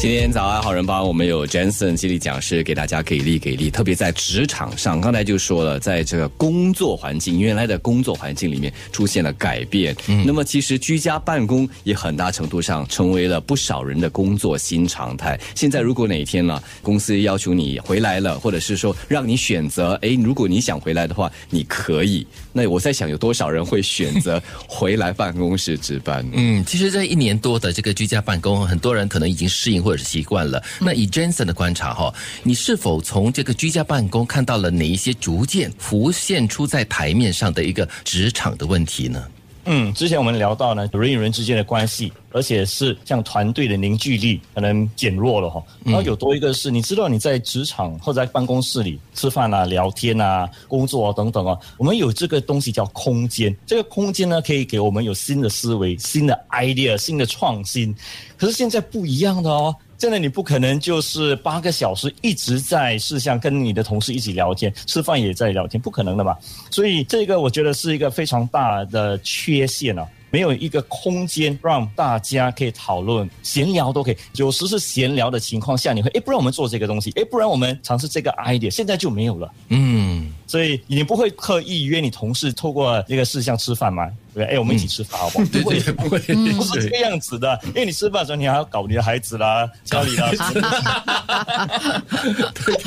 [0.00, 9.92] 今天早安好人帮我们有 Jensen 激励讲师给大家给力给力，特别在职场上，刚才就说了，在这个工作环境，原来的工作环境里面出现了改变。
[10.06, 15.36] 嗯，那么其实居家办公也很大程度上成为了不少人的工作新常态。
[15.56, 22.24] 现在如果哪一天呢，公司要求你回来了，或者是说让你选择，哎，如果你想回来的话，你可以。
[22.52, 26.24] 那我在想，有多少人会选择回来办公室值班？
[26.34, 29.87] 嗯，其实这一年多的这个居家办公，很多人可能已经适应。
[29.88, 30.62] 或者是习惯了。
[30.78, 39.26] 那以 Jensen 的观察哈，你是否从这个居家办公看到了哪一些逐渐浮现出在台面上的一个职场的问题呢？
[39.70, 45.62] 嗯，之前我们聊到呢，人与人之间的关系，而且是像团队的凝聚力可能减弱了哈。
[45.84, 53.54] 然后有多一个是，你知道你在职场或者在办公室里吃饭啊、聊天啊、工作啊等等啊，我们有这个东西叫空间。
[53.66, 57.94] 这个空间呢，可以给我们有新的思维、新的 idea、新的创新。
[58.38, 59.76] 可是现在不一样的哦。
[59.98, 66.36] 真的，你不可能就是八个小时一直在事项跟你的同事一起聊天，吃饭也在聊天，不可能的嘛。
[66.70, 70.06] 所以这个我觉得是一个非常大的缺陷啊。
[70.30, 74.16] 没有一个空间让大家可以讨论、闲聊都可以。
[74.34, 79.50] 有时是闲聊的情况下，你会哎，不然我们做这个东西，哎，不然我们尝试这个 idea，现在就没有了。
[79.70, 84.10] 嗯，所以你不会刻意约你同事透过那个事项吃饭吗？
[84.34, 85.44] 对，哎，我们一起吃饭好不好？
[85.52, 87.60] 不会，不会，不是这个样子的。
[87.66, 90.30] 因为你吃饭的时候，你还要搞你的孩子啦、 家里啦。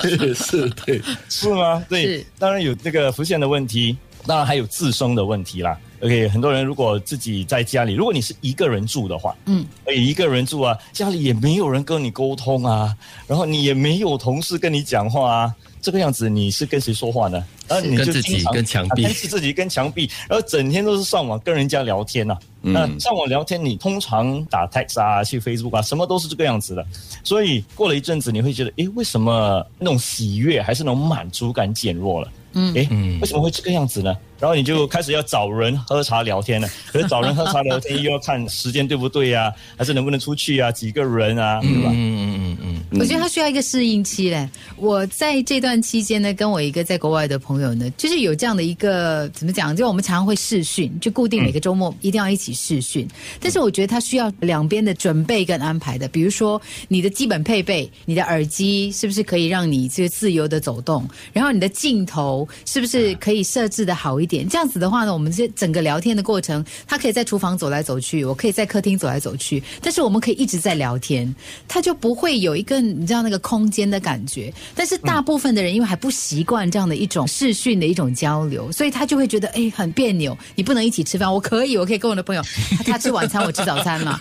[0.00, 1.84] 对，是，对，是吗？
[1.88, 5.78] 对，当然有这个浮现的问题，当然还有自身的问题啦。
[6.02, 17.44] OK，很多人如果自己在家里，如果你是一个人住的话，嗯，一个人住啊，家里也没有人跟你沟通啊，然后你也没有同事跟你讲话啊，这个样子你是跟谁说话呢？
[17.68, 22.36] 然后你就自己跟墙壁，自己跟墙壁，然后整天都是上网跟人家聊天呐。
[22.62, 26.84] 那上网聊天，你通常打 text 啊，去 Facebook 啊，什么都是这个样子的。
[27.22, 32.30] 所以过了一阵子，你会觉得，诶，为什么那种喜悦还是那种满足感减弱了？
[32.52, 32.88] 嗯，哎，
[33.20, 34.16] 为什么会这个样子呢？
[34.38, 36.68] 然后你就开始要找人喝茶聊天了。
[36.90, 39.52] 可是找人喝茶聊天又要看时间对不对呀？
[39.76, 40.72] 还是能不能出去啊？
[40.72, 41.60] 几个人啊？
[41.60, 41.90] 对吧？
[41.92, 42.69] 嗯嗯嗯嗯。
[42.98, 44.48] 我觉得他需要一个适应期嘞。
[44.76, 49.76] 我在这段期间呢，跟我一个在国外的朋友呢，就是有这样的一个怎么讲？
[49.76, 53.06] 就我们常常会试训，就固定每个周末一定要一起试训。
[53.38, 56.08] 但是我觉得他需要两边的准备跟安排的。
[56.08, 61.06] 比如说你的基本配备，你的耳机是不是可以让你就自由的走动？
[61.32, 64.30] 然后你的镜头是不是可以设置的好一？
[64.30, 71.34] 点这样子的话呢，我们这整个聊天的过程，他可以在厨房走来走去，我可以在客厅走来走去，但是我们可以一直在聊天，
[71.66, 74.52] 他就不会有一个你知道那个空间的感觉。
[74.74, 80.36] 但是大部分的人因为还不习惯这样的一种视讯的一种交流，所以他就会觉得哎很别扭。
[80.54, 82.42] 你不能一起吃饭，我可以，我可以跟我的朋友，
[82.86, 84.18] 他吃晚餐，我吃早餐嘛。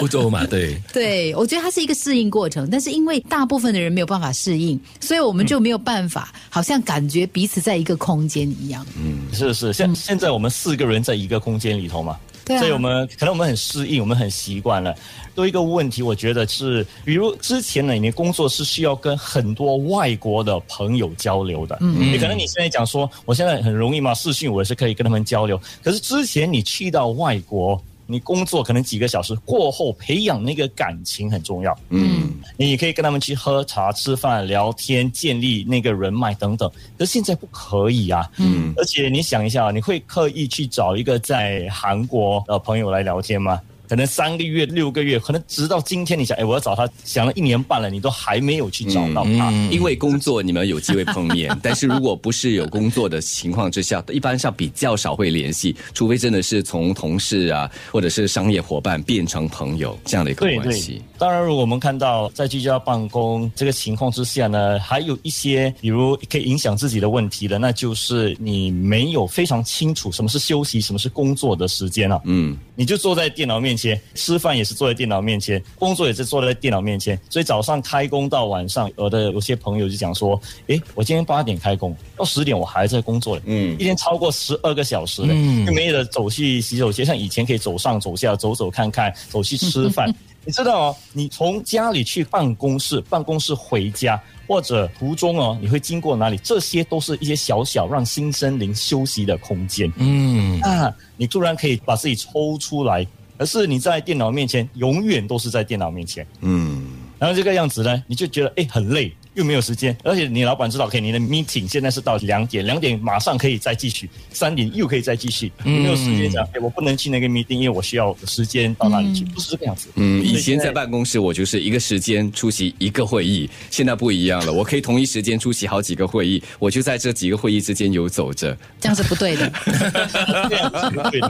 [0.00, 8.48] 欧洲嘛，对对，我觉得它是一个适应过程，但是因为大部分的人没有办法适应，所以我们就没有办法，好像感觉彼此在一个空间。
[8.48, 12.16] 一样，嗯，是是，现现在我们四个人在一个空间里头嘛，
[12.58, 14.94] 所以我们可能我们很适应，我们很习惯了。
[15.34, 27.80] 多一个问题，我觉得是，比如之前呢，你工作是需要跟很多外国的朋友交流的，嗯，你可能你现在讲说，我现在很容易嘛，视讯我也是可以跟他们交流，可是之前你去到外国。
[28.10, 31.78] 你工作可能几个小时过后，培养那个感情很重要。
[31.90, 36.70] 嗯，你可以跟他们去喝茶、吃饭、聊天，建立那个人脉等等。
[36.98, 38.26] 可是现在不可以啊。
[38.38, 43.60] 嗯，而且你想一下，你会刻意去找一个在韩国的朋友来聊天吗？
[43.88, 49.50] 可能三个月、六个月，可能直到今天，你想，哎，我要找他，想了一年半了，你都还没有去找到他。
[49.70, 61.02] 因为工作，你们有机会碰面， 但是如果不是有工作的情况之下，一般上比较少会联系，除非真的是从同事啊，或者是商业伙伴变成朋友这样的一个关系。
[61.16, 72.20] 当然，如果我们看到在居家办公这个情况之下呢，还有一些比如可以影响自己的问题的，那就是你没有非常清楚什么是休息，什么是工作的时间啊。
[72.24, 73.77] 嗯，你就坐在电脑面。
[73.77, 73.77] 前
[74.14, 85.28] 吃饭也是坐在电脑面前，工作也是坐在电脑面前，所以早上开工到晚上，我的有些朋友就讲说：“诶，我今天八点开工，到十点我还在工作嗯，一天超过十二个小时嘞，
[85.64, 90.12] 就没得走去洗手间，像以前可以走上走下、走走看看，走去吃饭。
[90.44, 96.38] 你知道哦，你从家里去办公室，办公室回家或者途中哦，你会经过哪里？
[96.38, 99.92] 这些都是一些小小让新生灵休息的空间。
[99.96, 103.06] 嗯，啊，你突然可以把自己抽出来。
[103.38, 106.26] 而是你在电脑面前，永远都是在电脑面前。
[106.40, 106.88] 嗯，
[107.18, 109.14] 然后这个样子呢，你就觉得哎很累。
[109.38, 119.90] 又没有时间，而且你老板知道，OK，你的 meeting 现在是到两点，两点马上可以再继续，三点又可以再继续，没有时间讲，哎，我不能去那个 meeting，因为我需要时间到那里去，不是这个样子。
[119.94, 129.48] 嗯，以前在办公室我就是一个时间出席一个会议，现在不一样了，我可以同一时间出席好几个会议，我就在这几个会议之间游走着，这样是不对的。
[131.12, 131.28] 对的，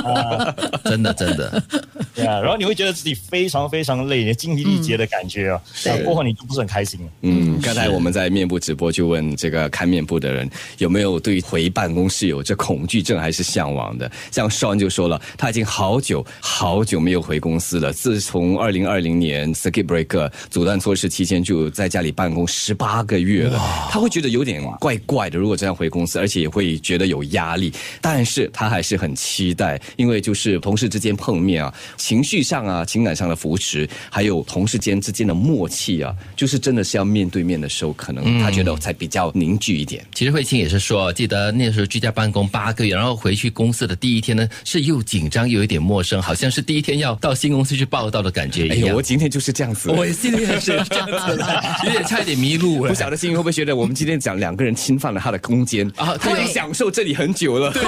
[0.00, 0.54] 啊，
[0.84, 1.62] 真的真的，
[2.16, 5.60] 对啊，然后你会觉得自己非常非常累，精疲力竭的感觉啊，
[6.04, 7.06] 过后你就不是很开心了。
[7.22, 10.48] 嗯，刚才我们在面部直播就问这个看面部的人
[10.78, 23.58] 有没有对回办公室有这恐惧症还是向往的，像 Sean 就说了，他已经好久好久没有回公司了，自从二零二零年 Circuit Breaker 阻断措施期间就在家里办公十八个月了，
[23.90, 40.04] 他会觉得有点怪怪的，如果这样回公司，而且也会觉得有压力，但是他还是很期待，因为就是同事之间碰面啊，情绪上啊、情感上的扶持，还有同事间之间的默契啊，就是真的是要面对面的时候，可能他觉得才比较凝聚一点。
[40.14, 48.94] 其实慧清也是说，记得那时候居家办公八个月，然后回去公司的第一天呢，是又紧张又有点陌生，好像是第一天要到新公司去报道的感觉一样。
[48.94, 51.38] 我今天就是这样子，我今天也是这样子，
[51.86, 52.86] 有点差一点迷路。
[52.86, 56.16] 不晓得心怡会不会觉得我们今天讲两个人侵犯了他的空间啊？
[56.18, 57.70] 他已经享受这里很久了。
[57.72, 57.82] 对，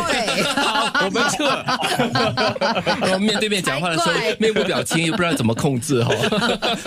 [0.54, 1.44] 好， 我们撤。
[3.00, 6.14] 然后面对面讲话的时候，面部表情又不知道怎么控制哈。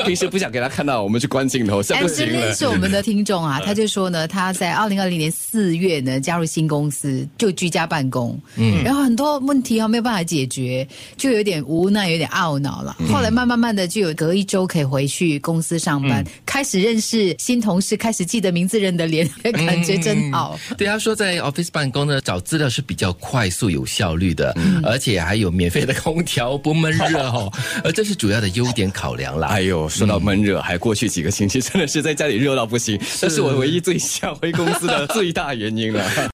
[0.05, 2.44] 平时不想给他看到，我们去关镜头，现在不行了。
[2.53, 10.87] 是我们的听众啊，他就说呢，他在二零二零年四月呢加入新公司，就居家办公，嗯，然后很多问题啊没有办法解决，
[11.17, 12.95] 就有点无奈，有点懊恼了。
[13.11, 20.59] 后来慢慢慢的就有隔一周可以回去公司上班，开始认识新同事，开始记得名字、认得脸，感觉真好。
[20.77, 27.51] 对他说，在 office 办公呢，找资料是比较快速、有效率的，而且还有免费的空调，不闷热哦，
[27.83, 29.47] 而 这是主要的优点考量啦。
[29.49, 36.31] 哎呦，说到闷热，还过去几个星期真的是在家里热到不行，这是我唯一最想回公司的 最大原因了。